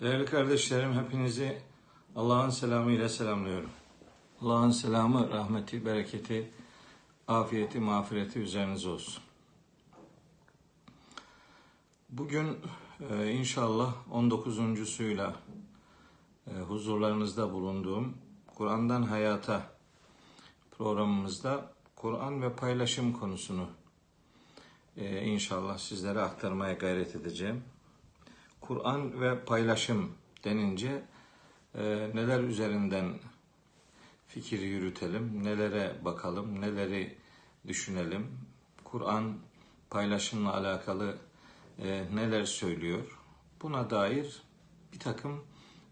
[0.00, 1.58] Değerli kardeşlerim hepinizi
[2.16, 3.70] Allah'ın selamı ile selamlıyorum.
[4.40, 6.50] Allah'ın selamı, rahmeti, bereketi,
[7.28, 9.22] afiyeti, mağfireti üzerinize olsun.
[12.10, 12.58] Bugün
[13.10, 14.88] e, inşallah 19.
[14.88, 15.36] suyla
[16.46, 18.14] e, huzurlarınızda bulunduğum
[18.46, 19.62] Kur'an'dan Hayata
[20.78, 23.66] programımızda Kur'an ve paylaşım konusunu
[24.96, 27.64] e, inşallah sizlere aktarmaya gayret edeceğim.
[28.66, 30.12] Kur'an ve paylaşım
[30.44, 31.04] denince
[31.74, 31.82] e,
[32.14, 33.18] neler üzerinden
[34.26, 37.18] fikir yürütelim, nelere bakalım, neleri
[37.68, 38.38] düşünelim.
[38.84, 39.38] Kur'an
[39.90, 41.18] paylaşımla alakalı
[41.78, 43.18] e, neler söylüyor?
[43.62, 44.42] Buna dair
[44.92, 45.44] bir takım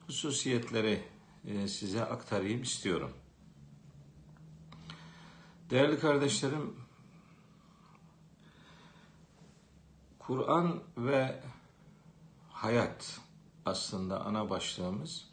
[0.07, 1.05] hususiyetleri
[1.47, 3.13] e, size aktarayım istiyorum.
[5.71, 6.77] Değerli kardeşlerim,
[10.19, 11.43] Kur'an ve
[12.63, 13.21] hayat
[13.67, 15.31] aslında ana başlığımız.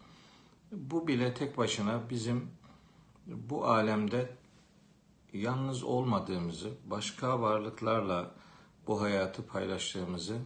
[0.72, 2.52] Bu bile tek başına bizim
[3.28, 4.38] bu alemde
[5.34, 8.32] yalnız olmadığımızı, başka varlıklarla
[8.88, 10.38] bu hayatı paylaştığımızı,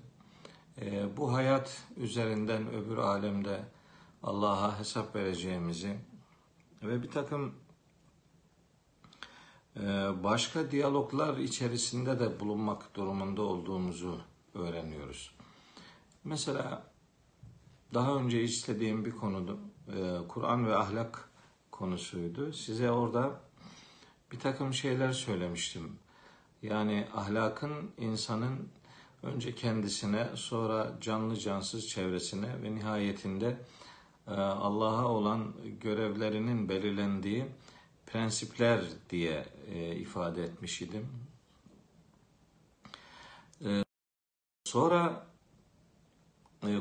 [0.81, 3.63] e, bu hayat üzerinden öbür alemde
[4.23, 5.97] Allah'a hesap vereceğimizi
[6.83, 7.55] ve bir takım
[9.79, 9.83] e,
[10.23, 14.22] başka diyaloglar içerisinde de bulunmak durumunda olduğumuzu
[14.53, 15.42] öğreniyoruz.
[16.23, 16.83] Mesela
[17.93, 19.59] daha önce işlediğim bir konudu.
[19.88, 21.29] Ee, Kur'an ve ahlak
[21.71, 22.53] konusuydu.
[22.53, 23.41] Size orada
[24.31, 25.99] bir takım şeyler söylemiştim.
[26.61, 28.69] Yani ahlakın insanın
[29.23, 33.57] önce kendisine, sonra canlı cansız çevresine ve nihayetinde
[34.27, 37.45] e, Allah'a olan görevlerinin belirlendiği
[38.05, 41.07] prensipler diye e, ifade etmiş idim.
[43.66, 43.83] Ee,
[44.63, 45.27] sonra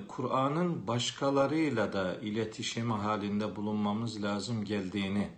[0.08, 5.28] Kur'an'ın başkalarıyla da iletişim halinde bulunmamız lazım geldiğini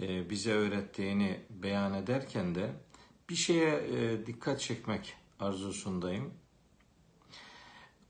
[0.00, 2.70] e, bize öğrettiğini beyan ederken de
[3.30, 6.30] bir şeye e, dikkat çekmek arzusundayım.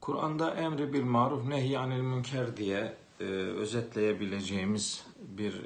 [0.01, 2.97] Kur'an'da emri bil maruf nehy anil münker diye
[3.57, 5.63] özetleyebileceğimiz bir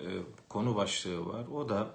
[0.49, 1.47] konu başlığı var.
[1.47, 1.95] O da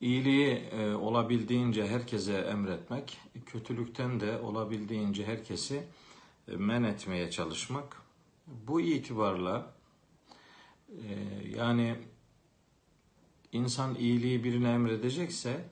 [0.00, 5.84] İyiliği e, olabildiğince herkese emretmek, kötülükten de olabildiğince herkesi
[6.48, 8.02] e, men etmeye çalışmak.
[8.46, 9.74] Bu itibarla
[10.88, 11.02] e,
[11.56, 11.96] yani
[13.52, 15.64] insan iyiliği birine emredecekse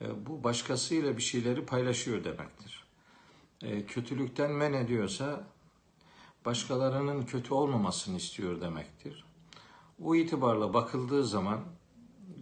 [0.00, 2.84] e, bu başkasıyla bir şeyleri paylaşıyor demektir.
[3.62, 5.46] E, kötülükten men ediyorsa
[6.44, 9.24] başkalarının kötü olmamasını istiyor demektir.
[10.02, 11.60] O itibarla bakıldığı zaman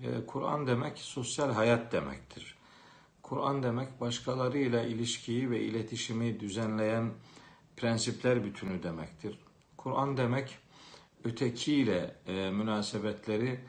[0.03, 2.56] e, Kur'an demek sosyal hayat demektir.
[3.22, 7.10] Kur'an demek başkalarıyla ilişkiyi ve iletişimi düzenleyen
[7.76, 9.38] prensipler bütünü demektir.
[9.76, 10.59] Kur'an demek
[11.25, 13.60] ötekiyle e, münasebetleri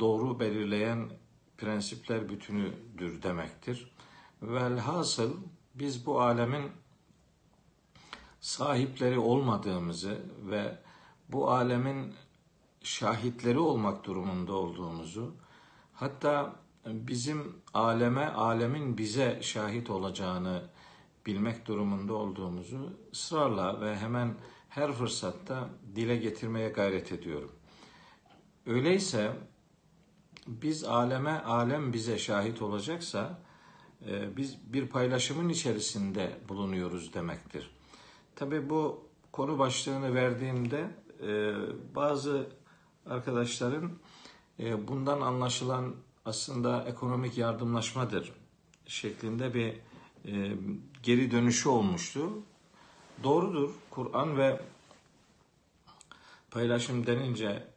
[0.00, 1.10] doğru belirleyen
[1.58, 3.92] prensipler bütünüdür demektir.
[4.42, 5.36] Velhasıl
[5.74, 6.70] biz bu alemin
[8.40, 10.78] sahipleri olmadığımızı ve
[11.28, 12.14] bu alemin
[12.82, 15.34] şahitleri olmak durumunda olduğumuzu
[15.92, 20.62] Hatta bizim aleme, alemin bize şahit olacağını
[21.26, 24.34] bilmek durumunda olduğumuzu ısrarla ve hemen
[24.68, 27.52] her fırsatta dile getirmeye gayret ediyorum.
[28.66, 29.32] Öyleyse
[30.46, 33.38] biz aleme, alem bize şahit olacaksa
[34.06, 37.70] e, biz bir paylaşımın içerisinde bulunuyoruz demektir.
[38.36, 40.90] Tabi bu konu başlığını verdiğimde
[41.26, 41.54] e,
[41.94, 42.46] bazı
[43.06, 43.92] arkadaşların
[44.88, 48.32] bundan anlaşılan aslında ekonomik yardımlaşmadır
[48.86, 49.74] şeklinde bir
[50.32, 50.56] e,
[51.02, 52.30] geri dönüşü olmuştu.
[53.24, 53.70] Doğrudur.
[53.90, 54.60] Kur'an ve
[56.50, 57.68] paylaşım denince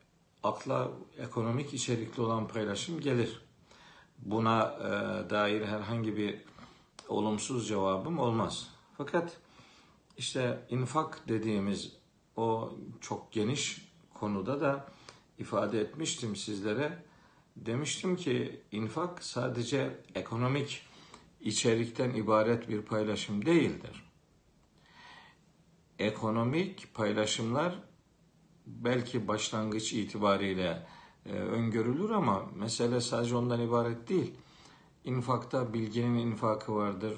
[0.44, 3.42] akla ekonomik içerikli olan paylaşım gelir.
[4.20, 4.90] Buna e,
[5.30, 6.42] dair herhangi bir
[7.08, 8.70] olumsuz cevabım olmaz.
[8.98, 9.38] Fakat
[10.18, 11.92] işte infak dediğimiz
[12.38, 14.95] o çok geniş konuda da
[15.40, 17.04] ifade etmiştim sizlere.
[17.56, 20.86] Demiştim ki infak sadece ekonomik
[21.42, 24.04] içerikten ibaret bir paylaşım değildir.
[26.00, 27.80] Ekonomik paylaşımlar
[28.66, 30.88] belki başlangıç itibariyle
[31.26, 34.34] e, öngörülür ama mesele sadece ondan ibaret değil.
[35.04, 37.18] İnfakta bilginin infakı vardır,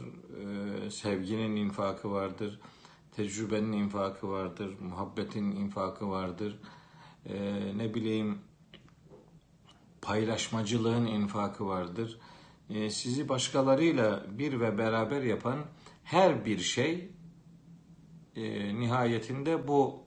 [0.85, 2.59] e, sevginin infakı vardır,
[3.15, 6.59] tecrübenin infakı vardır, muhabbetin infakı vardır,
[7.29, 8.41] e, ne bileyim
[10.01, 12.19] paylaşmacılığın infakı vardır.
[12.69, 15.59] E, sizi başkalarıyla bir ve beraber yapan
[16.03, 17.11] her bir şey
[18.35, 20.03] e, nihayetinde bu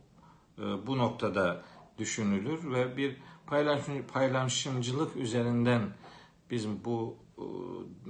[0.58, 1.62] e, bu noktada
[1.98, 5.82] düşünülür ve bir paylaşım, paylaşımcılık üzerinden
[6.50, 7.44] biz bu e,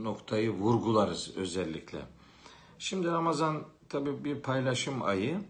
[0.03, 1.99] noktayı vurgularız özellikle.
[2.79, 5.41] Şimdi Ramazan tabii bir paylaşım ayı.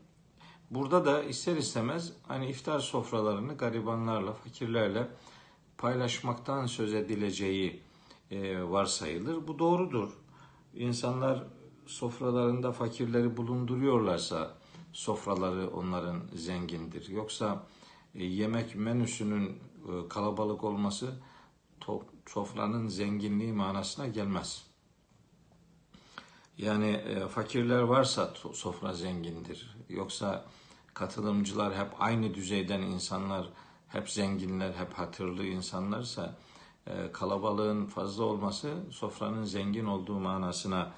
[0.70, 5.08] Burada da ister istemez hani iftar sofralarını garibanlarla, fakirlerle
[5.78, 7.82] paylaşmaktan söz edileceği
[8.30, 9.48] e, varsayılır.
[9.48, 10.10] Bu doğrudur.
[10.74, 11.44] İnsanlar
[11.86, 14.54] sofralarında fakirleri bulunduruyorlarsa
[14.92, 17.08] sofraları onların zengindir.
[17.08, 17.66] Yoksa
[18.14, 21.20] e, yemek menüsünün e, kalabalık olması
[22.26, 24.66] sofranın zenginliği manasına gelmez.
[26.58, 29.76] Yani e, fakirler varsa sofra zengindir.
[29.88, 30.46] Yoksa
[30.94, 33.48] katılımcılar hep aynı düzeyden insanlar,
[33.88, 36.36] hep zenginler, hep hatırlı insanlarsa
[37.12, 40.92] kalabalığın fazla olması sofranın zengin olduğu manasına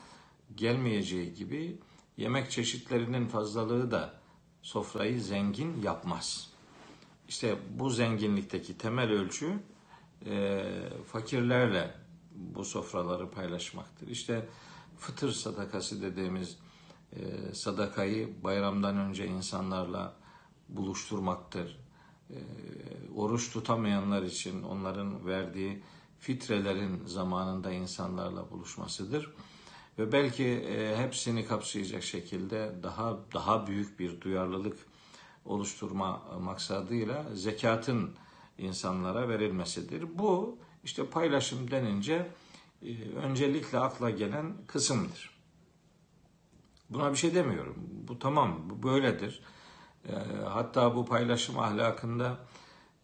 [0.56, 1.78] gelmeyeceği gibi
[2.16, 4.14] yemek çeşitlerinin fazlalığı da
[4.62, 6.50] sofrayı zengin yapmaz.
[7.28, 9.58] İşte bu zenginlikteki temel ölçü
[10.26, 10.64] e,
[11.12, 11.94] fakirlerle
[12.34, 14.08] bu sofraları paylaşmaktır.
[14.08, 14.48] İşte
[14.98, 16.58] fıtır sadakası dediğimiz
[17.16, 20.14] e, sadakayı bayramdan önce insanlarla
[20.68, 21.78] buluşturmaktır.
[22.30, 22.38] E,
[23.16, 25.82] oruç tutamayanlar için onların verdiği
[26.18, 29.30] fitrelerin zamanında insanlarla buluşmasıdır
[29.98, 34.78] ve belki e, hepsini kapsayacak şekilde daha daha büyük bir duyarlılık
[35.44, 38.14] oluşturma maksadıyla zekatın
[38.58, 40.18] insanlara verilmesidir.
[40.18, 42.30] Bu işte paylaşım denince
[42.82, 45.31] e, öncelikle akla gelen kısımdır.
[46.94, 47.74] Buna bir şey demiyorum.
[48.08, 49.42] Bu tamam, bu böyledir.
[50.08, 50.12] E,
[50.44, 52.38] hatta bu paylaşım ahlakında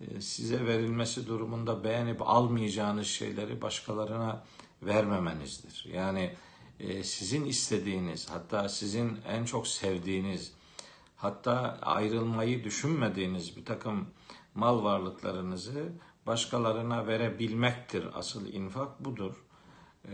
[0.01, 4.45] e, size verilmesi durumunda beğenip almayacağınız şeyleri başkalarına
[4.83, 5.87] vermemenizdir.
[5.93, 6.35] Yani
[6.81, 10.53] e, sizin istediğiniz, hatta sizin en çok sevdiğiniz,
[11.17, 14.07] hatta ayrılmayı düşünmediğiniz bir takım
[14.55, 15.93] mal varlıklarınızı
[16.27, 18.19] başkalarına verebilmektir.
[18.19, 19.35] Asıl infak budur.
[20.05, 20.13] E,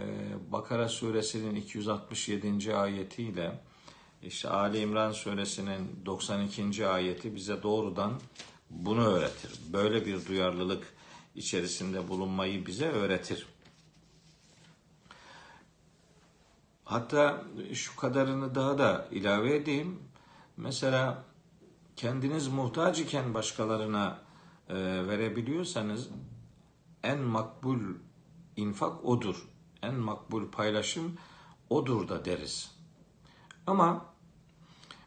[0.53, 2.77] Bakara suresinin 267.
[2.77, 3.61] ayetiyle
[4.23, 6.87] işte Ali İmran suresinin 92.
[6.87, 8.21] ayeti bize doğrudan
[8.71, 9.61] bunu öğretir.
[9.73, 10.95] Böyle bir duyarlılık
[11.35, 13.47] içerisinde bulunmayı bize öğretir.
[16.85, 19.99] Hatta şu kadarını daha da ilave edeyim.
[20.57, 21.25] Mesela
[21.97, 24.19] kendiniz muhtaç iken başkalarına
[24.69, 24.75] e,
[25.09, 26.09] verebiliyorsanız
[27.03, 27.81] en makbul
[28.57, 29.49] infak odur.
[29.85, 31.17] En makbul paylaşım
[31.71, 32.77] odur da deriz.
[33.67, 34.07] Ama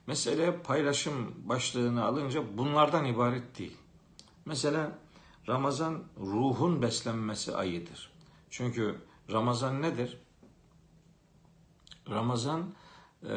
[0.08, 3.78] mesele paylaşım başlığını alınca bunlardan ibaret değil.
[4.46, 5.00] Mesela
[5.48, 8.12] Ramazan ruhun beslenmesi ayıdır.
[8.50, 9.02] Çünkü
[9.32, 10.18] Ramazan nedir?
[12.10, 12.76] Ramazan
[13.24, 13.36] e,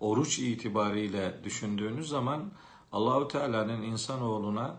[0.00, 2.52] oruç itibariyle düşündüğünüz zaman
[2.92, 4.76] Allahu Teala'nın insanoğluna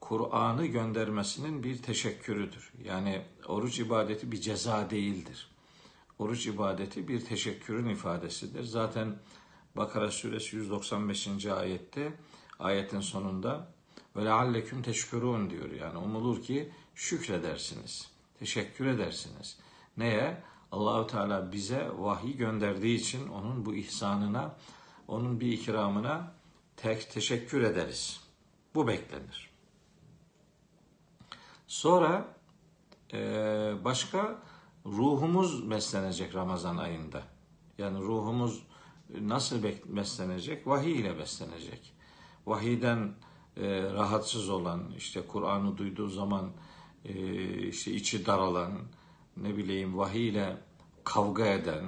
[0.00, 2.72] Kur'an'ı göndermesinin bir teşekkürüdür.
[2.84, 5.50] Yani oruç ibadeti bir ceza değildir.
[6.18, 8.62] Oruç ibadeti bir teşekkürün ifadesidir.
[8.64, 9.16] Zaten
[9.76, 11.46] Bakara suresi 195.
[11.46, 12.12] ayette
[12.58, 13.72] ayetin sonunda
[14.16, 15.70] ve lealleküm teşkurun diyor.
[15.70, 18.10] Yani umulur ki şükredersiniz.
[18.38, 19.58] Teşekkür edersiniz.
[19.96, 20.42] Neye?
[20.72, 24.56] Allahu Teala bize vahiy gönderdiği için onun bu ihsanına,
[25.08, 26.34] onun bir ikramına
[26.76, 28.20] tek teşekkür ederiz.
[28.74, 29.47] Bu beklenir.
[31.68, 32.34] Sonra
[33.12, 33.20] e,
[33.84, 34.42] başka
[34.86, 37.22] ruhumuz beslenecek Ramazan ayında.
[37.78, 38.62] Yani ruhumuz
[39.20, 40.66] nasıl beslenecek?
[40.66, 41.92] Vahiy ile beslenecek.
[42.46, 43.14] Vahiyden
[43.56, 46.50] e, rahatsız olan, işte Kur'an'ı duyduğu zaman
[47.04, 47.12] e,
[47.68, 48.72] işte içi daralan,
[49.36, 50.56] ne bileyim vahiy ile
[51.04, 51.84] kavga eden,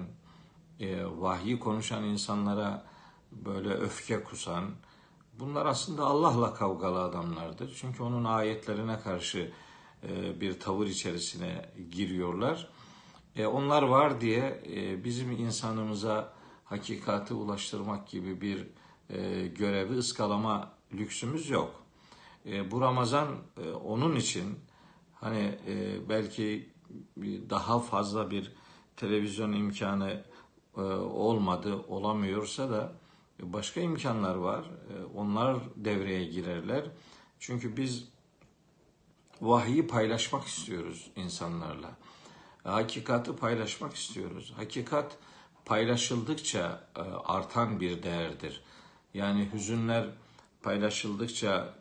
[0.80, 2.86] e, vahyi konuşan insanlara
[3.32, 4.70] böyle öfke kusan,
[5.38, 7.76] bunlar aslında Allah'la kavgalı adamlardır.
[7.80, 9.52] Çünkü onun ayetlerine karşı
[10.40, 12.68] bir tavır içerisine giriyorlar.
[13.36, 16.32] E, onlar var diye e, bizim insanımıza
[16.64, 18.66] hakikati ulaştırmak gibi bir
[19.10, 21.82] e, görevi ıskalama lüksümüz yok.
[22.46, 23.28] E, bu Ramazan
[23.64, 24.58] e, onun için
[25.14, 26.68] hani e, belki
[27.50, 28.52] daha fazla bir
[28.96, 30.24] televizyon imkanı
[30.76, 32.92] e, olmadı, olamıyorsa da
[33.42, 34.64] başka imkanlar var.
[34.64, 36.84] E, onlar devreye girerler.
[37.38, 38.08] Çünkü biz
[39.40, 41.90] vahiyi paylaşmak istiyoruz insanlarla.
[42.64, 44.52] Hakikati paylaşmak istiyoruz.
[44.56, 45.16] Hakikat
[45.64, 48.62] paylaşıldıkça e, artan bir değerdir.
[49.14, 50.06] Yani hüzünler
[50.62, 51.74] paylaşıldıkça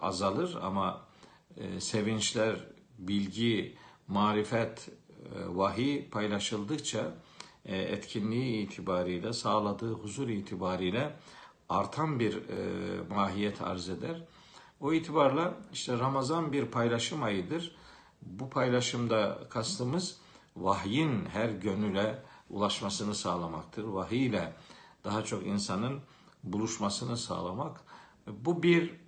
[0.00, 1.00] azalır ama
[1.78, 2.56] sevinçler,
[2.98, 3.76] bilgi,
[4.08, 7.14] marifet, e, vahiy paylaşıldıkça
[7.64, 11.16] e, etkinliği itibariyle, sağladığı huzur itibariyle
[11.68, 14.22] artan bir e, mahiyet arz eder.
[14.80, 17.76] O itibarla işte Ramazan bir paylaşım ayıdır.
[18.22, 20.20] Bu paylaşımda kastımız
[20.56, 23.84] vahyin her gönüle ulaşmasını sağlamaktır.
[23.84, 24.52] Vahiy ile
[25.04, 26.00] daha çok insanın
[26.42, 27.80] buluşmasını sağlamak.
[28.26, 29.00] Bu bir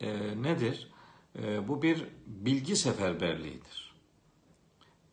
[0.00, 0.90] e, nedir?
[1.38, 3.94] E, bu bir bilgi seferberliğidir.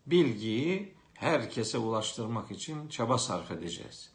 [0.06, 4.13] Bilgiyi herkese ulaştırmak için çaba sarf edeceğiz.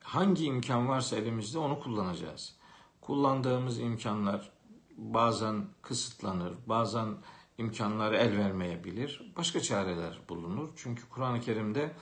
[0.00, 2.55] Hangi imkan varsa elimizde onu kullanacağız.
[3.06, 4.50] Kullandığımız imkanlar
[4.96, 7.08] bazen kısıtlanır, bazen
[7.58, 9.32] imkanlar el vermeyebilir.
[9.36, 10.68] Başka çareler bulunur.
[10.76, 11.92] Çünkü Kur'an-ı Kerim'de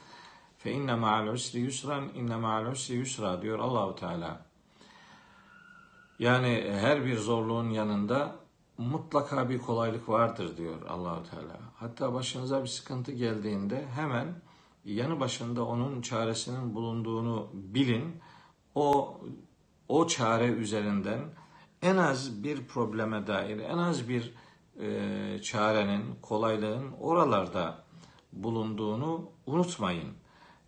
[0.58, 4.46] fe inne ma'al usri yusran inne ma'al usri yusra diyor Allahu Teala.
[6.18, 8.36] Yani her bir zorluğun yanında
[8.78, 11.58] mutlaka bir kolaylık vardır diyor Allahu Teala.
[11.76, 14.26] Hatta başınıza bir sıkıntı geldiğinde hemen
[14.84, 18.20] yanı başında onun çaresinin bulunduğunu bilin.
[18.74, 19.20] O
[19.88, 21.20] o çare üzerinden
[21.82, 24.34] en az bir probleme dair, en az bir
[24.80, 27.84] e, çarenin, kolaylığın oralarda
[28.32, 30.08] bulunduğunu unutmayın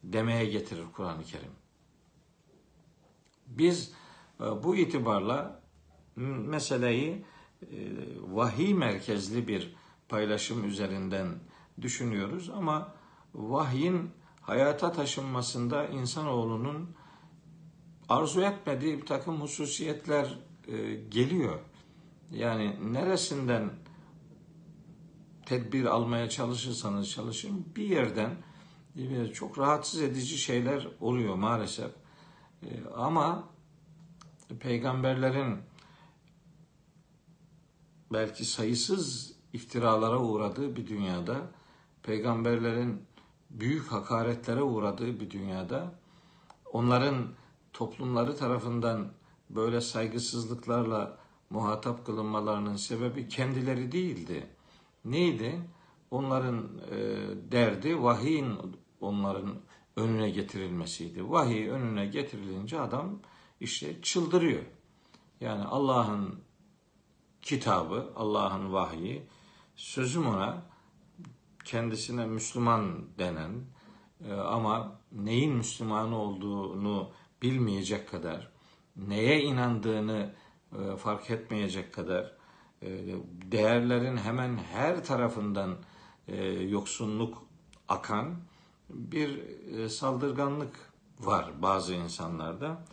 [0.03, 1.53] demeye getirir Kur'an-ı Kerim.
[3.47, 3.93] Biz
[4.41, 5.63] e, bu itibarla
[6.17, 7.25] meseleyi
[7.63, 7.77] e,
[8.21, 9.77] vahiy merkezli bir
[10.09, 11.29] paylaşım üzerinden
[11.81, 12.95] düşünüyoruz ama
[13.35, 16.96] vahyin hayata taşınmasında insanoğlunun
[18.09, 21.59] arzu etmediği bir takım hususiyetler e, geliyor.
[22.31, 23.71] Yani neresinden
[25.47, 28.31] tedbir almaya çalışırsanız çalışın bir yerden
[29.33, 31.91] çok rahatsız edici şeyler oluyor maalesef.
[32.95, 33.49] Ama
[34.61, 35.59] peygamberlerin
[38.13, 41.37] belki sayısız iftiralara uğradığı bir dünyada,
[42.03, 43.03] peygamberlerin
[43.51, 45.95] büyük hakaretlere uğradığı bir dünyada,
[46.73, 47.29] onların
[47.77, 49.13] toplumları tarafından
[49.51, 51.19] böyle saygısızlıklarla
[51.51, 54.47] muhatap kılınmalarının sebebi kendileri değildi.
[55.05, 55.61] Neydi?
[56.11, 56.97] Onların e,
[57.53, 58.59] derdi vahiyin
[59.01, 59.55] onların
[59.97, 61.31] önüne getirilmesiydi.
[61.31, 63.21] Vahiy önüne getirilince adam
[63.61, 64.63] işte çıldırıyor.
[65.41, 66.41] Yani Allah'ın
[67.43, 69.27] kitabı, Allah'ın vahyi,
[69.77, 70.63] sözüm ona
[71.65, 73.53] kendisine Müslüman denen
[74.29, 77.11] e, ama neyin Müslüman olduğunu
[77.43, 78.53] bilmeyecek kadar,
[78.97, 80.35] neye inandığını
[80.73, 82.37] e, fark etmeyecek kadar,
[82.83, 82.89] e,
[83.53, 85.77] değerlerin hemen her tarafından
[86.69, 87.47] yoksunluk
[87.89, 88.37] akan
[88.91, 89.41] bir
[89.89, 92.85] saldırganlık var bazı insanlarda.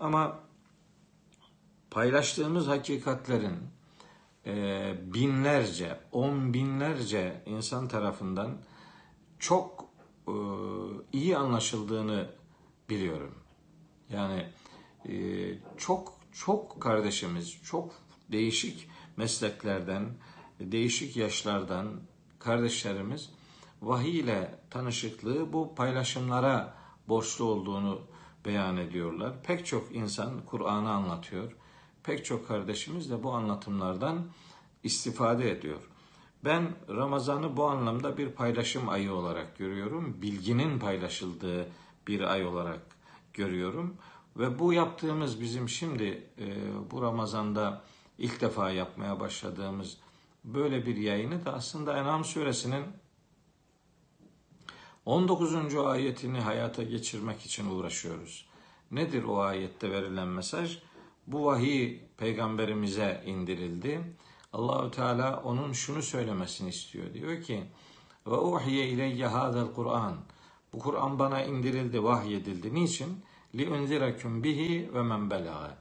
[0.00, 0.40] Ama
[1.90, 3.58] paylaştığımız hakikatlerin
[4.46, 8.58] e, binlerce, on binlerce insan tarafından
[9.38, 9.84] çok
[10.28, 10.34] e,
[11.12, 12.30] iyi anlaşıldığını
[12.90, 13.34] biliyorum.
[14.10, 14.46] Yani
[15.08, 15.14] e,
[15.76, 17.94] çok çok kardeşimiz, çok
[18.32, 20.14] değişik mesleklerden,
[20.60, 22.00] değişik yaşlardan
[22.38, 23.30] kardeşlerimiz
[23.82, 26.74] vahiy ile tanışıklığı bu paylaşımlara
[27.08, 28.00] borçlu olduğunu
[28.44, 29.42] beyan ediyorlar.
[29.42, 31.52] Pek çok insan Kur'an'ı anlatıyor.
[32.02, 34.26] Pek çok kardeşimiz de bu anlatımlardan
[34.82, 35.80] istifade ediyor.
[36.44, 40.22] Ben Ramazan'ı bu anlamda bir paylaşım ayı olarak görüyorum.
[40.22, 41.68] Bilginin paylaşıldığı
[42.06, 42.80] bir ay olarak
[43.34, 43.96] görüyorum.
[44.36, 46.46] Ve bu yaptığımız bizim şimdi e,
[46.90, 47.82] bu Ramazan'da
[48.18, 49.96] ilk defa yapmaya başladığımız
[50.44, 52.84] böyle bir yayını da aslında En'am suresinin
[55.06, 55.76] 19.
[55.76, 58.48] ayetini hayata geçirmek için uğraşıyoruz.
[58.90, 60.78] Nedir o ayette verilen mesaj?
[61.26, 64.00] Bu vahiy peygamberimize indirildi.
[64.52, 67.14] Allahü Teala onun şunu söylemesini istiyor.
[67.14, 67.64] Diyor ki:
[68.26, 70.16] "Ve uhiye ileyye hadal Kur'an."
[70.72, 72.74] Bu Kur'an bana indirildi, vahyedildi.
[72.74, 73.24] Niçin?
[73.54, 75.78] Li unzirakum bihi ve men belaga.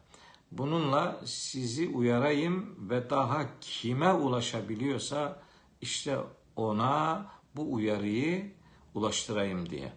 [0.51, 5.41] Bununla sizi uyarayım ve daha kime ulaşabiliyorsa
[5.81, 6.17] işte
[6.55, 7.25] ona
[7.55, 8.51] bu uyarıyı
[8.93, 9.93] ulaştırayım diye.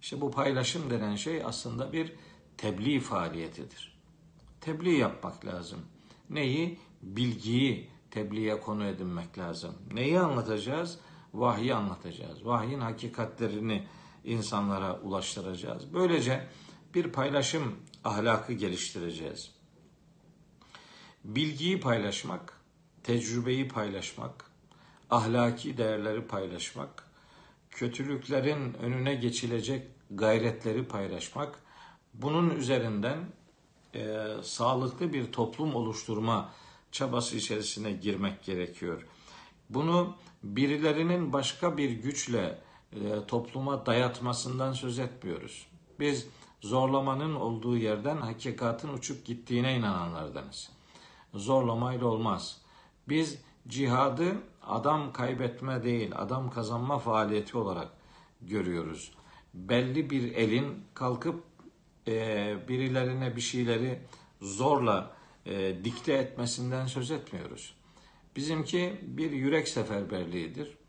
[0.00, 2.12] İşte bu paylaşım denen şey aslında bir
[2.56, 3.98] tebliğ faaliyetidir.
[4.60, 5.78] Tebliğ yapmak lazım.
[6.30, 6.78] Neyi?
[7.02, 9.74] Bilgiyi tebliğe konu edinmek lazım.
[9.92, 10.98] Neyi anlatacağız?
[11.34, 12.46] Vahyi anlatacağız.
[12.46, 13.86] Vahyin hakikatlerini
[14.24, 15.94] insanlara ulaştıracağız.
[15.94, 16.46] Böylece
[16.94, 19.50] bir paylaşım ahlakı geliştireceğiz.
[21.24, 22.60] Bilgiyi paylaşmak,
[23.02, 24.50] tecrübeyi paylaşmak,
[25.10, 27.10] ahlaki değerleri paylaşmak,
[27.70, 31.58] kötülüklerin önüne geçilecek gayretleri paylaşmak,
[32.14, 33.18] bunun üzerinden
[33.94, 36.52] e, sağlıklı bir toplum oluşturma
[36.92, 39.06] çabası içerisine girmek gerekiyor.
[39.70, 42.58] Bunu birilerinin başka bir güçle
[43.28, 45.66] topluma dayatmasından söz etmiyoruz.
[46.00, 46.26] Biz
[46.60, 50.70] zorlamanın olduğu yerden hakikatin uçup gittiğine inananlardanız.
[51.34, 52.60] Zorlamayla olmaz.
[53.08, 54.32] Biz cihadı
[54.62, 57.88] adam kaybetme değil, adam kazanma faaliyeti olarak
[58.42, 59.12] görüyoruz.
[59.54, 61.44] Belli bir elin kalkıp
[62.08, 64.00] e, birilerine bir şeyleri
[64.40, 67.74] zorla e, dikte etmesinden söz etmiyoruz.
[68.36, 70.81] Bizimki bir yürek seferberliğidir.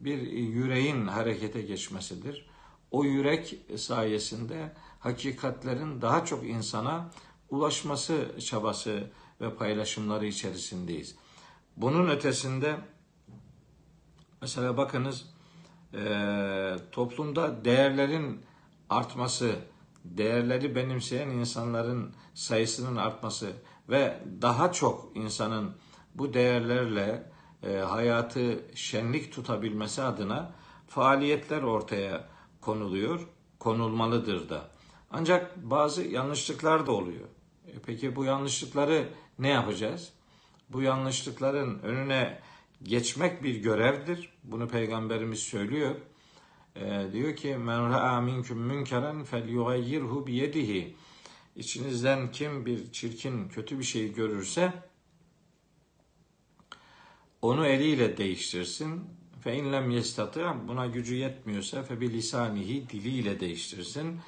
[0.00, 2.46] Bir yüreğin harekete geçmesidir.
[2.90, 7.10] O yürek sayesinde hakikatlerin daha çok insana
[7.50, 11.16] ulaşması çabası ve paylaşımları içerisindeyiz.
[11.76, 12.76] Bunun ötesinde
[14.40, 15.34] mesela bakınız
[15.94, 18.42] e, toplumda değerlerin
[18.90, 19.56] artması,
[20.04, 23.52] değerleri benimseyen insanların sayısının artması
[23.88, 25.76] ve daha çok insanın
[26.14, 27.30] bu değerlerle
[27.62, 30.52] e, hayatı şenlik tutabilmesi adına
[30.88, 32.28] faaliyetler ortaya
[32.60, 33.20] konuluyor,
[33.58, 34.68] konulmalıdır da.
[35.10, 37.28] Ancak bazı yanlışlıklar da oluyor.
[37.66, 40.12] E, peki bu yanlışlıkları ne yapacağız?
[40.70, 42.40] Bu yanlışlıkların önüne
[42.82, 44.32] geçmek bir görevdir.
[44.44, 45.94] Bunu peygamberimiz söylüyor.
[46.76, 50.96] E, diyor ki men ra'a minkum münkeren felyughayyirhu bi yedihi.
[51.56, 54.72] İçinizden kim bir çirkin, kötü bir şey görürse
[57.42, 59.04] onu eliyle değiştirsin.
[59.40, 64.20] Fe in lem yestati buna gücü yetmiyorsa fe bi lisanihi diliyle değiştirsin.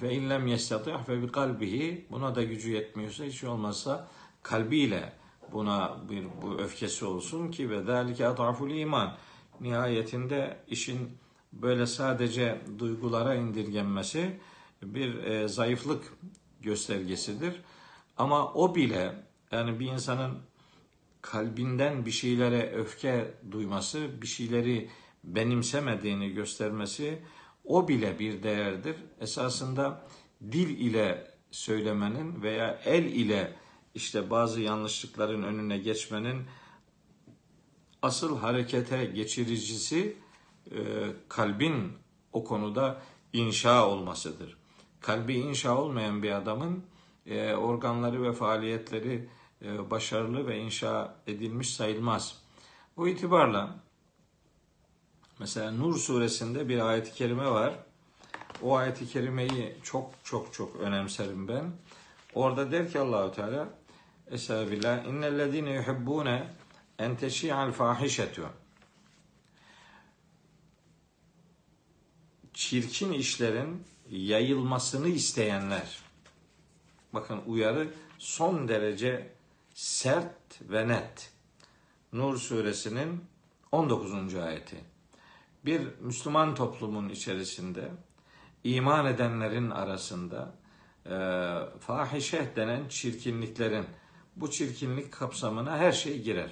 [0.00, 4.08] Fe in lem yestati fe bi kalbihi buna da gücü yetmiyorsa hiç olmazsa
[4.42, 5.12] kalbiyle
[5.52, 9.16] buna bir bu öfkesi olsun ki ve zalike ataful iman.
[9.60, 11.18] Nihayetinde işin
[11.52, 14.40] böyle sadece duygulara indirgenmesi
[14.82, 16.12] bir e, zayıflık
[16.60, 17.62] göstergesidir.
[18.16, 19.14] Ama o bile
[19.52, 20.38] yani bir insanın
[21.22, 24.90] kalbinden bir şeylere öfke duyması, bir şeyleri
[25.24, 27.18] benimsemediğini göstermesi
[27.64, 28.96] o bile bir değerdir.
[29.20, 30.06] Esasında
[30.52, 33.56] dil ile söylemenin veya el ile
[33.94, 36.42] işte bazı yanlışlıkların önüne geçmenin
[38.02, 40.16] asıl harekete geçiricisi
[40.70, 40.76] e,
[41.28, 41.92] kalbin
[42.32, 44.56] o konuda inşa olmasıdır.
[45.00, 46.84] Kalbi inşa olmayan bir adamın
[47.26, 49.28] e, organları ve faaliyetleri
[49.62, 52.42] başarılı ve inşa edilmiş sayılmaz.
[52.96, 53.76] Bu itibarla
[55.38, 57.74] mesela Nur suresinde bir ayet-i kerime var.
[58.62, 61.72] O ayet-i kerimeyi çok çok çok önemserim ben.
[62.34, 63.68] Orada der ki Allahu Teala
[64.30, 65.04] Estağfirullah.
[65.04, 66.54] İnnellezine yuhibbune
[66.98, 68.50] en teşi'al fahişetu.
[72.54, 75.98] Çirkin işlerin yayılmasını isteyenler.
[77.12, 79.39] Bakın uyarı son derece
[79.80, 81.30] sert ve net.
[82.12, 83.24] Nur suresinin
[83.72, 84.34] 19.
[84.34, 84.76] ayeti.
[85.64, 87.90] Bir Müslüman toplumun içerisinde
[88.64, 90.54] iman edenlerin arasında
[91.06, 91.16] e,
[91.80, 93.86] fahişe denen çirkinliklerin
[94.36, 96.50] bu çirkinlik kapsamına her şey girer.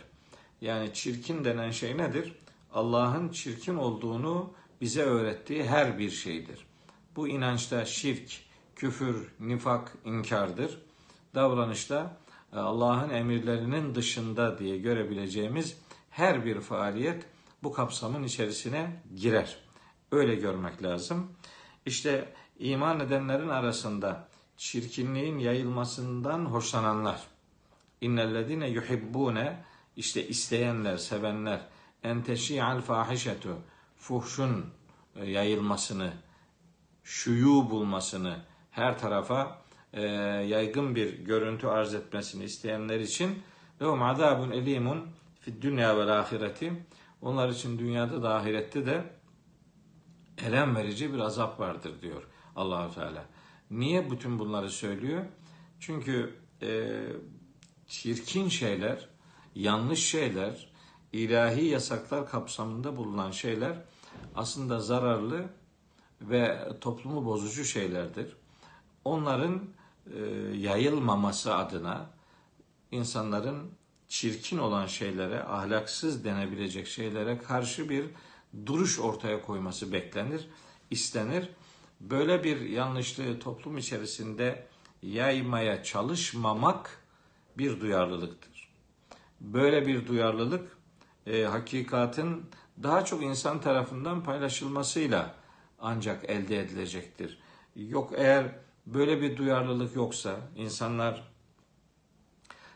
[0.61, 2.33] Yani çirkin denen şey nedir?
[2.73, 6.67] Allah'ın çirkin olduğunu bize öğrettiği her bir şeydir.
[7.17, 8.41] Bu inançta şirk,
[8.77, 10.79] küfür, nifak, inkardır.
[11.35, 12.17] Davranışta
[12.53, 15.77] Allah'ın emirlerinin dışında diye görebileceğimiz
[16.11, 17.25] her bir faaliyet
[17.63, 19.59] bu kapsamın içerisine girer.
[20.13, 21.33] Öyle görmek lazım.
[21.87, 27.23] İşte iman edenlerin arasında çirkinliğin yayılmasından hoşlananlar.
[28.01, 29.65] İnnellezine yuhibbune
[29.97, 31.61] işte isteyenler, sevenler
[32.03, 33.59] en teşi'al fahişetu
[33.97, 34.67] fuhşun
[35.17, 36.13] e, yayılmasını,
[37.05, 38.37] şuyu bulmasını
[38.71, 39.59] her tarafa
[39.93, 40.03] e,
[40.49, 43.43] yaygın bir görüntü arz etmesini isteyenler için
[43.83, 45.07] lehum azabun elimun
[45.41, 46.73] fid dünya ve ahireti
[47.23, 49.05] onlar için dünyada da ahirette de
[50.47, 52.23] elem verici bir azap vardır diyor
[52.57, 53.25] Allahu Teala.
[53.71, 55.25] Niye bütün bunları söylüyor?
[55.81, 56.99] Çünkü e,
[57.87, 59.09] çirkin şeyler,
[59.55, 60.69] yanlış şeyler,
[61.13, 63.85] ilahi yasaklar kapsamında bulunan şeyler
[64.35, 65.47] aslında zararlı
[66.21, 68.37] ve toplumu bozucu şeylerdir.
[69.05, 69.61] Onların
[70.55, 72.11] yayılmaması adına
[72.91, 73.71] insanların
[74.09, 78.07] çirkin olan şeylere, ahlaksız denebilecek şeylere karşı bir
[78.67, 80.49] duruş ortaya koyması beklenir,
[80.91, 81.49] istenir.
[82.01, 84.67] Böyle bir yanlışlığı toplum içerisinde
[85.03, 87.03] yaymaya çalışmamak
[87.59, 88.69] bir duyarlılıktır.
[89.41, 90.77] Böyle bir duyarlılık
[91.27, 92.47] e, hakikatin
[92.83, 95.35] daha çok insan tarafından paylaşılmasıyla
[95.81, 97.39] ancak elde edilecektir.
[97.77, 98.59] Yok eğer
[98.95, 101.33] böyle bir duyarlılık yoksa insanlar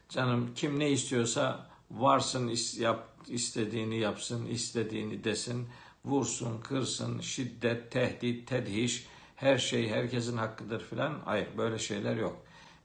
[0.08, 5.68] canım kim ne istiyorsa varsın yap, istediğini yapsın, istediğini desin.
[6.04, 11.20] vursun, kırsın, şiddet, tehdit, tedhiş, her şey herkesin hakkıdır filan.
[11.24, 12.36] Hayır böyle şeyler yok.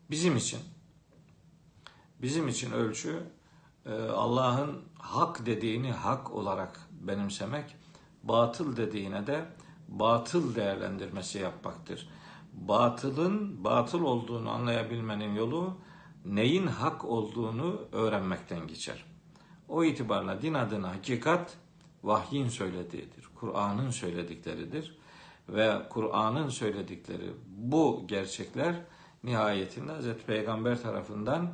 [0.09, 0.59] Bizim için
[2.21, 3.23] bizim için ölçü
[3.85, 7.75] e, Allah'ın hak dediğini hak olarak benimsemek,
[8.23, 9.45] batıl dediğine de
[9.87, 12.09] batıl değerlendirmesi yapmaktır.
[12.57, 15.77] Batılın batıl olduğunu anlayabilmenin yolu
[16.25, 19.05] neyin hak olduğunu öğrenmekten geçer.
[19.67, 21.57] O itibarla din adına hakikat
[22.03, 23.27] vahyin söylediğidir.
[23.35, 24.97] Kur'an'ın söyledikleridir.
[25.49, 28.75] Ve Kur'an'ın söyledikleri bu gerçekler
[29.23, 30.25] nihayetinde Hz.
[30.27, 31.53] Peygamber tarafından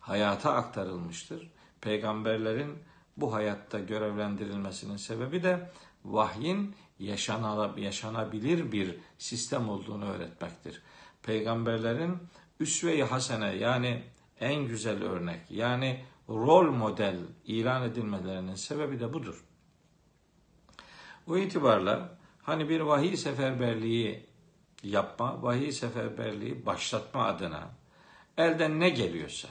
[0.00, 1.50] hayata aktarılmıştır.
[1.80, 2.78] Peygamberlerin
[3.16, 5.70] bu hayatta görevlendirilmesinin sebebi de
[6.04, 10.82] vahyin yaşanabilir bir sistem olduğunu öğretmektir.
[11.22, 12.18] Peygamberlerin
[12.60, 14.02] üsve-i hasene yani
[14.40, 19.44] en güzel örnek yani rol model ilan edilmelerinin sebebi de budur.
[21.26, 24.26] Bu itibarla hani bir vahiy seferberliği
[24.82, 27.70] yapma, vahiy seferberliği başlatma adına
[28.36, 29.48] elden ne geliyorsa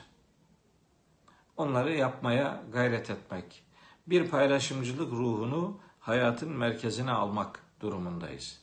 [1.57, 3.63] onları yapmaya gayret etmek,
[4.07, 8.61] bir paylaşımcılık ruhunu hayatın merkezine almak durumundayız.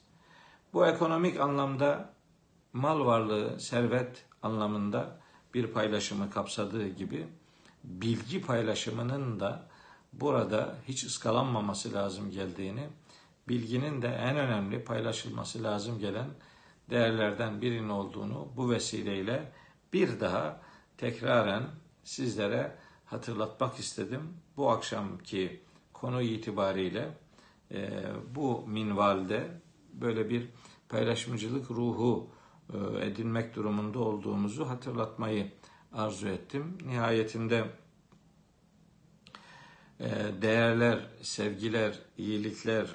[0.72, 2.14] Bu ekonomik anlamda
[2.72, 5.20] mal varlığı, servet anlamında
[5.54, 7.26] bir paylaşımı kapsadığı gibi
[7.84, 9.66] bilgi paylaşımının da
[10.12, 12.88] burada hiç ıskalanmaması lazım geldiğini,
[13.48, 16.28] bilginin de en önemli paylaşılması lazım gelen
[16.90, 19.52] değerlerden birinin olduğunu bu vesileyle
[19.92, 20.60] bir daha
[20.98, 21.62] tekraren
[22.04, 24.36] sizlere hatırlatmak istedim.
[24.56, 27.23] Bu akşamki konu itibariyle
[27.74, 28.02] e,
[28.34, 29.60] bu minvalde
[29.92, 30.48] böyle bir
[30.88, 32.30] paylaşımcılık ruhu
[32.72, 35.52] e, edinmek durumunda olduğumuzu hatırlatmayı
[35.92, 36.78] arzu ettim.
[36.86, 37.64] Nihayetinde
[40.00, 40.10] e,
[40.42, 42.86] değerler, sevgiler, iyilikler,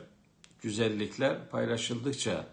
[0.61, 2.47] güzellikler paylaşıldıkça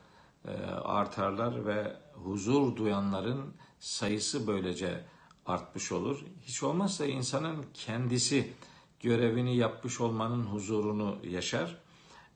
[0.48, 5.04] e, artarlar ve huzur duyanların sayısı böylece
[5.46, 6.24] artmış olur.
[6.42, 8.52] Hiç olmazsa insanın kendisi
[9.00, 11.85] görevini yapmış olmanın huzurunu yaşar.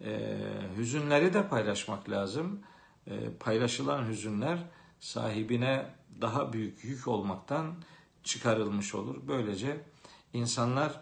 [0.04, 0.30] E,
[0.76, 2.60] hüzünleri de paylaşmak lazım.
[3.06, 4.58] E, paylaşılan hüzünler
[5.00, 5.86] sahibine
[6.20, 7.74] daha büyük yük olmaktan
[8.24, 9.16] çıkarılmış olur.
[9.28, 9.80] Böylece
[10.32, 11.00] insanlar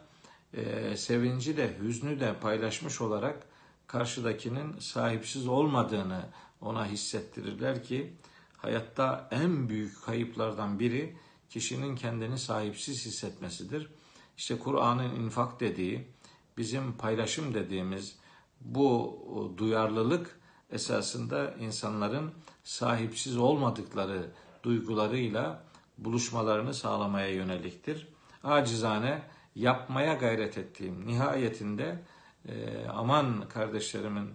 [0.54, 3.46] e, sevinci de hüznü de paylaşmış olarak
[3.86, 6.20] karşıdakinin sahipsiz olmadığını
[6.60, 8.12] ona hissettirirler ki
[8.56, 11.16] hayatta en büyük kayıplardan biri
[11.50, 13.90] kişinin kendini sahipsiz hissetmesidir.
[14.36, 16.08] İşte Kur'an'ın infak dediği,
[16.56, 18.16] bizim paylaşım dediğimiz
[18.60, 20.40] bu duyarlılık
[20.70, 22.32] esasında insanların
[22.64, 24.30] sahipsiz olmadıkları
[24.62, 25.64] duygularıyla
[25.98, 28.08] buluşmalarını sağlamaya yöneliktir.
[28.44, 29.22] Acizane
[29.54, 32.02] yapmaya gayret ettiğim nihayetinde
[32.48, 34.30] e, aman kardeşlerimin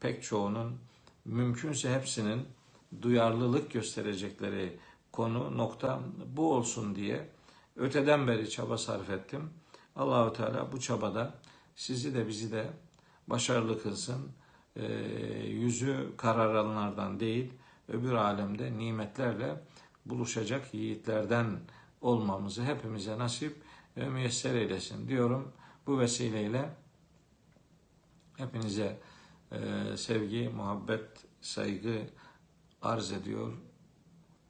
[0.00, 0.78] pek çoğunun
[1.24, 2.48] mümkünse hepsinin
[3.02, 4.78] duyarlılık gösterecekleri
[5.12, 7.28] konu nokta bu olsun diye
[7.76, 9.50] öteden beri çaba sarf ettim.
[9.96, 11.34] Allahu Teala bu çabada
[11.76, 12.66] sizi de bizi de
[13.28, 14.32] başarılı kılsın.
[14.76, 14.86] E,
[15.46, 17.52] yüzü kararanlardan değil,
[17.88, 19.60] öbür alemde nimetlerle
[20.06, 21.60] buluşacak yiğitlerden
[22.00, 23.62] olmamızı hepimize nasip
[23.96, 25.52] ve müyesser eylesin diyorum.
[25.86, 26.70] Bu vesileyle
[28.36, 29.00] hepinize
[29.52, 29.58] e,
[29.96, 31.08] sevgi, muhabbet,
[31.40, 32.02] saygı
[32.82, 33.52] arz ediyor.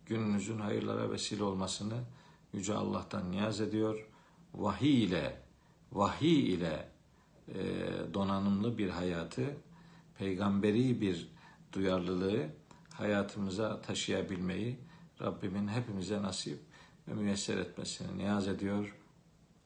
[0.06, 2.04] Gününüzün hayırlara vesile olmasını
[2.52, 4.06] Yüce Allah'tan niyaz ediyor.
[4.54, 5.42] Vahiy ile,
[5.92, 6.88] vahiy ile
[8.14, 9.56] donanımlı bir hayatı,
[10.18, 11.28] peygamberi bir
[11.72, 12.46] duyarlılığı
[12.90, 14.78] hayatımıza taşıyabilmeyi
[15.20, 16.58] Rabbimin hepimize nasip
[17.08, 18.96] ve müyesser etmesini niyaz ediyor.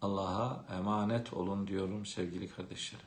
[0.02, 3.06] Allah'a emanet olun diyorum sevgili kardeşlerim.